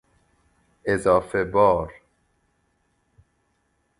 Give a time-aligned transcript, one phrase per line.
[0.85, 1.93] اضافه بار